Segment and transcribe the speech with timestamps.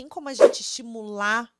[0.00, 1.52] tem como a gente estimular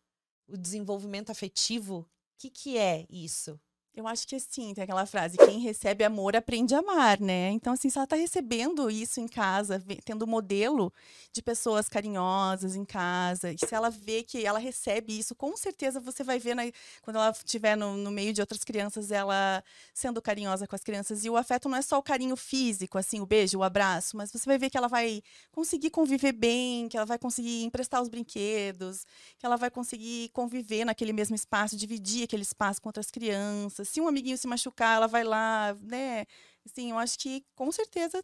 [0.49, 1.99] o desenvolvimento afetivo?
[1.99, 2.07] O
[2.39, 3.61] que, que é isso?
[3.93, 7.51] Eu acho que assim, tem aquela frase, quem recebe amor aprende a amar, né?
[7.51, 10.93] Então, assim, se ela está recebendo isso em casa, tendo modelo
[11.33, 15.99] de pessoas carinhosas em casa, e se ela vê que ela recebe isso, com certeza
[15.99, 16.55] você vai ver,
[17.03, 19.63] quando ela estiver no, no, meio de outras crianças, ela
[19.93, 21.25] sendo carinhosa com as crianças.
[21.25, 24.31] E o afeto não é só o carinho físico, assim, o beijo, o abraço, mas
[24.31, 25.21] você vai ver que ela vai
[25.51, 29.05] conseguir conviver bem, que ela vai conseguir emprestar os brinquedos,
[29.37, 33.93] que ela vai conseguir conviver naquele mesmo espaço, dividir aquele espaço com outras crianças criança.
[33.93, 36.27] Se um amiguinho se machucar, ela vai lá, né?
[36.65, 38.23] Assim, eu acho que com certeza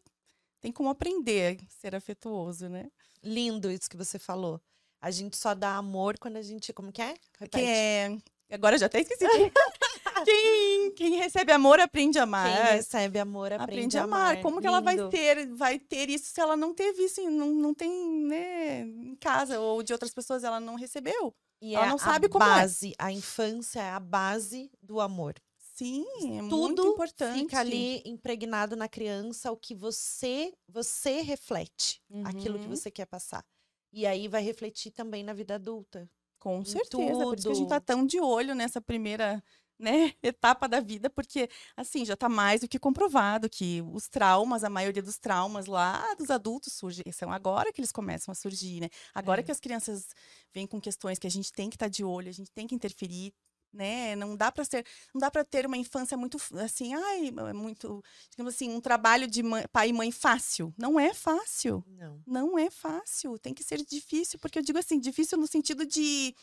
[0.60, 2.90] tem como aprender a ser afetuoso, né?
[3.22, 4.60] Lindo isso que você falou.
[5.00, 6.72] A gente só dá amor quando a gente.
[6.72, 7.14] Como que é?
[7.50, 8.16] Que é.
[8.50, 9.24] Agora já até esqueci.
[10.24, 12.46] quem, quem recebe amor aprende a amar.
[12.46, 14.30] Quem recebe amor aprende, aprende a amar.
[14.32, 14.42] amar.
[14.42, 14.60] Como Lindo.
[14.62, 17.90] que ela vai ter, vai ter isso se ela não teve isso, não, não tem,
[18.24, 21.34] né, em casa ou de outras pessoas ela não recebeu?
[21.60, 22.48] E ela é não sabe como é.
[22.48, 22.94] base, é.
[22.98, 25.34] A infância é a base do amor.
[25.76, 26.06] Sim,
[26.38, 27.38] é Tudo muito importante.
[27.38, 32.26] fica ali impregnado na criança o que você você reflete, uhum.
[32.26, 32.74] aquilo que uhum.
[32.74, 33.44] você quer passar.
[33.92, 36.10] E aí vai refletir também na vida adulta.
[36.38, 37.28] Com certeza, tudo.
[37.28, 39.44] por isso que a gente tá tão de olho nessa primeira
[39.78, 41.46] né, etapa da vida, porque
[41.76, 46.14] assim já está mais do que comprovado que os traumas, a maioria dos traumas lá
[46.14, 48.88] dos adultos surgem, são agora que eles começam a surgir, né?
[49.14, 49.44] Agora é.
[49.44, 50.06] que as crianças
[50.54, 52.66] vêm com questões que a gente tem que estar tá de olho, a gente tem
[52.66, 53.34] que interferir,
[53.76, 54.16] né?
[54.16, 58.02] Não dá para ser, não dá para ter uma infância muito assim, ai, é muito,
[58.30, 60.74] digamos assim, um trabalho de mãe, pai e mãe fácil.
[60.76, 61.84] Não é fácil.
[61.86, 62.22] Não.
[62.26, 63.38] Não é fácil.
[63.38, 66.34] Tem que ser difícil, porque eu digo assim, difícil no sentido de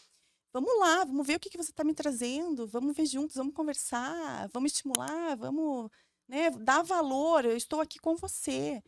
[0.53, 3.55] vamos lá, vamos ver o que, que você está me trazendo, vamos ver juntos, vamos
[3.55, 5.89] conversar, vamos estimular, vamos
[6.27, 8.81] né, dar valor, eu estou aqui com você,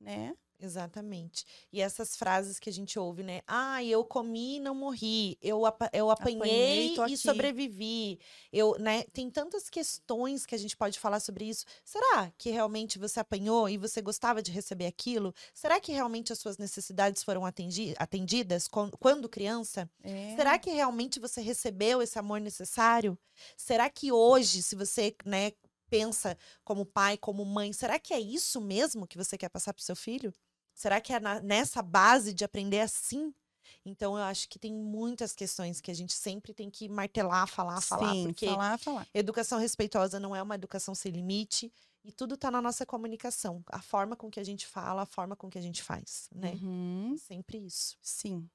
[0.00, 0.34] né?
[0.58, 1.44] Exatamente.
[1.70, 3.42] E essas frases que a gente ouve, né?
[3.46, 5.36] Ah, eu comi e não morri.
[5.42, 8.18] Eu, ap eu apanhei, apanhei e sobrevivi.
[8.50, 9.04] Eu, né?
[9.12, 11.66] Tem tantas questões que a gente pode falar sobre isso.
[11.84, 15.34] Será que realmente você apanhou e você gostava de receber aquilo?
[15.52, 19.90] Será que realmente as suas necessidades foram atendidas quando criança?
[20.02, 20.34] É.
[20.36, 23.18] Será que realmente você recebeu esse amor necessário?
[23.56, 25.52] Será que hoje, se você, né,
[25.88, 29.80] pensa como pai, como mãe, será que é isso mesmo que você quer passar para
[29.82, 30.32] o seu filho?
[30.76, 33.34] Será que é na, nessa base de aprender assim?
[33.82, 37.80] Então, eu acho que tem muitas questões que a gente sempre tem que martelar, falar,
[37.80, 38.12] falar.
[38.12, 39.08] Sim, porque falar, falar.
[39.14, 41.72] educação respeitosa não é uma educação sem limite.
[42.04, 43.64] E tudo está na nossa comunicação.
[43.68, 46.52] A forma com que a gente fala, a forma com que a gente faz, né?
[46.52, 47.16] Uhum.
[47.18, 47.96] Sempre isso.
[48.02, 48.48] Sim.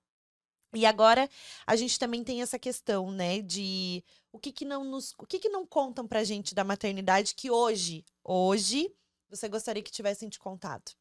[0.74, 1.30] E agora
[1.66, 5.38] a gente também tem essa questão, né, de o que que não nos, o que
[5.38, 8.90] que não contam pra gente da maternidade que hoje, hoje
[9.30, 10.94] você gostaria que tivessem te contado?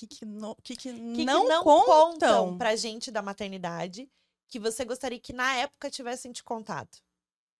[0.00, 2.12] Que, que, no, que, que, que não, que não contam.
[2.12, 4.08] contam pra gente da maternidade
[4.48, 6.98] que você gostaria que na época tivessem te contado?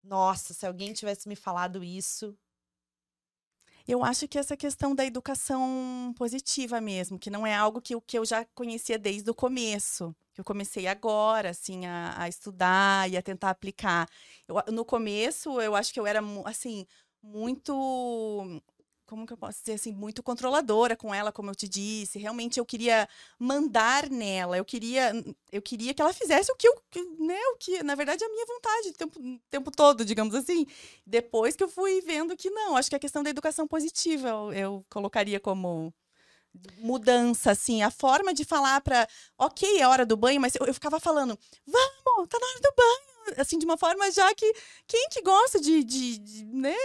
[0.03, 2.37] Nossa, se alguém tivesse me falado isso.
[3.87, 8.19] Eu acho que essa questão da educação positiva mesmo, que não é algo que, que
[8.19, 10.15] eu já conhecia desde o começo.
[10.33, 14.09] Que eu comecei agora, assim, a, a estudar e a tentar aplicar.
[14.47, 16.87] Eu, no começo, eu acho que eu era, assim,
[17.23, 18.63] muito
[19.11, 22.17] como que eu posso dizer assim, muito controladora com ela, como eu te disse.
[22.17, 25.13] Realmente eu queria mandar nela, eu queria
[25.51, 26.75] eu queria que ela fizesse o que eu,
[27.19, 29.21] né, o que, na verdade, é a minha vontade o tempo,
[29.51, 30.65] tempo todo, digamos assim.
[31.05, 34.53] Depois que eu fui vendo que não, acho que a questão da educação positiva eu,
[34.53, 35.93] eu colocaria como
[36.79, 40.75] mudança, assim, a forma de falar para, ok, é hora do banho, mas eu, eu
[40.75, 44.53] ficava falando, vamos, tá na hora do banho, assim, de uma forma já que
[44.87, 46.77] quem que gosta de, de, de, né,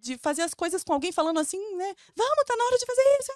[0.00, 3.02] de fazer as coisas com alguém falando assim, né, vamos, tá na hora de fazer
[3.20, 3.32] isso.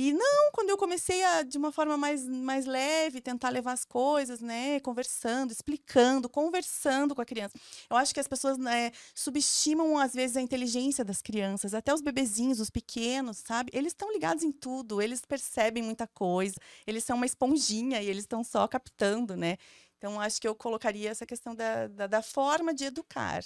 [0.00, 3.84] E não, quando eu comecei a, de uma forma mais, mais leve, tentar levar as
[3.84, 7.58] coisas, né, conversando, explicando, conversando com a criança.
[7.90, 12.00] Eu acho que as pessoas né, subestimam, às vezes, a inteligência das crianças, até os
[12.00, 13.72] bebezinhos, os pequenos, sabe?
[13.74, 16.54] Eles estão ligados em tudo, eles percebem muita coisa,
[16.86, 19.56] eles são uma esponjinha e eles estão só captando, né?
[19.98, 23.44] Então, acho que eu colocaria essa questão da, da, da forma de educar.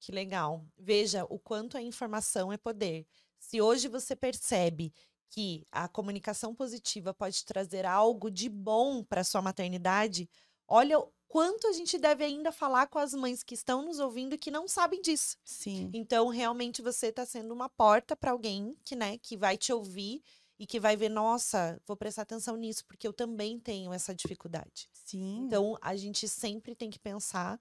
[0.00, 0.66] Que legal.
[0.76, 3.06] Veja o quanto a informação é poder.
[3.38, 4.92] Se hoje você percebe
[5.30, 10.28] que a comunicação positiva pode trazer algo de bom para sua maternidade,
[10.68, 14.34] olha o quanto a gente deve ainda falar com as mães que estão nos ouvindo
[14.34, 15.36] e que não sabem disso.
[15.44, 15.90] Sim.
[15.92, 20.22] Então, realmente você está sendo uma porta para alguém que, né, que vai te ouvir
[20.58, 24.88] e que vai ver, nossa, vou prestar atenção nisso, porque eu também tenho essa dificuldade.
[24.92, 25.44] Sim.
[25.44, 27.60] Então, a gente sempre tem que pensar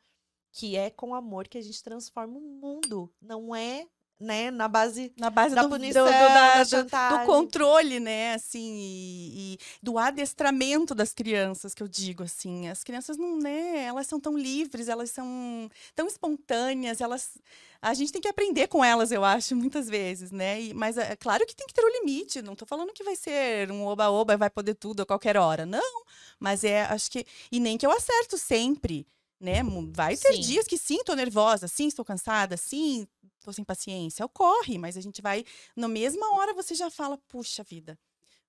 [0.52, 3.14] que é com amor que a gente transforma o mundo.
[3.22, 3.86] Não é
[4.20, 8.34] né, na base, na base da do, punição, do, do, da, da do, controle, né,
[8.34, 13.84] assim, e, e, do adestramento das crianças, que eu digo, assim, as crianças não, né,
[13.84, 17.38] elas são tão livres, elas são tão espontâneas, elas,
[17.82, 21.16] a gente tem que aprender com elas, eu acho, muitas vezes, né, e, mas é
[21.18, 23.86] claro que tem que ter o um limite, não tô falando que vai ser um
[23.86, 26.04] oba-oba, vai poder tudo a qualquer hora, não,
[26.40, 29.06] mas é, acho que, e nem que eu acerto sempre,
[29.40, 29.62] né?
[29.92, 30.40] Vai ter sim.
[30.40, 33.06] dias que sim, tô nervosa, sim, estou cansada, sim,
[33.46, 34.26] tô sem paciência.
[34.26, 35.46] Ocorre, mas a gente vai,
[35.76, 37.98] na mesma hora você já fala, puxa vida,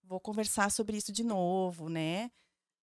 [0.03, 2.31] vou conversar sobre isso de novo, né?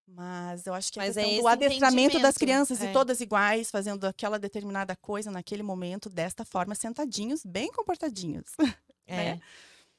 [0.05, 2.89] Mas eu acho que a Mas questão é do adestramento das crianças é.
[2.89, 8.45] e todas iguais, fazendo aquela determinada coisa naquele momento, desta forma, sentadinhos, bem comportadinhos.
[9.05, 9.15] É.
[9.17, 9.41] Né?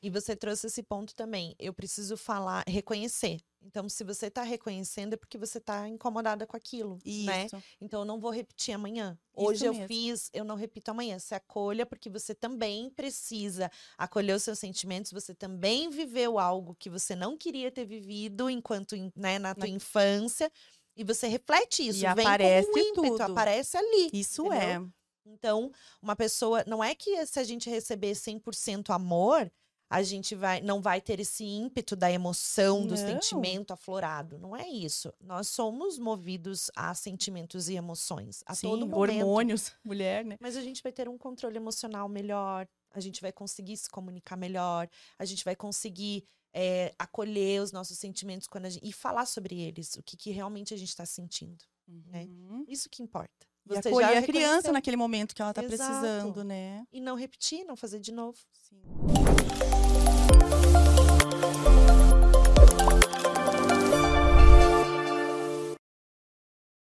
[0.01, 1.55] E você trouxe esse ponto também.
[1.59, 3.39] Eu preciso falar, reconhecer.
[3.65, 7.45] Então, se você está reconhecendo, é porque você está incomodada com aquilo, né?
[7.47, 7.57] Isso.
[7.57, 7.63] né?
[7.81, 9.19] Então, eu não vou repetir amanhã.
[9.35, 9.89] Hoje Isso eu mesmo.
[9.89, 11.19] fiz, eu não repito amanhã.
[11.19, 15.13] Se acolha, porque você também precisa acolher os seus sentimentos.
[15.13, 19.75] Você também viveu algo que você não queria ter vivido enquanto, né, na tua na...
[19.75, 20.53] infância.
[20.97, 22.05] E você reflete isso.
[22.05, 23.33] E Vem aparece como um ímpeto, tudo.
[23.33, 24.11] aparece ali.
[24.13, 24.87] Isso entendeu?
[24.87, 25.05] é.
[25.27, 25.73] Então,
[26.03, 29.51] uma pessoa, não é que se a gente receber 100% amor,
[29.95, 32.97] a gente vai não vai ter esse ímpeto da emoção, do não.
[32.97, 34.37] sentimento aflorado.
[34.39, 35.15] Não é isso.
[35.21, 39.21] Nós somos movidos a sentimentos e emoções a Sim, todo momento.
[39.21, 40.37] hormônios, mulher, né?
[40.41, 44.37] Mas a gente vai ter um controle emocional melhor, a gente vai conseguir se comunicar
[44.37, 49.61] melhor, a gente vai conseguir é, acolher os nossos sentimentos quando gente, e falar sobre
[49.61, 51.65] eles, o que, que realmente a gente está sentindo.
[51.87, 52.25] Né?
[52.25, 52.59] Uhum.
[52.59, 52.65] Né?
[52.67, 53.47] Isso que importa.
[53.65, 56.85] Você e acolher a criança naquele momento que ela está precisando, né?
[56.93, 58.39] E não repetir, não fazer de novo.
[58.53, 58.83] Sim.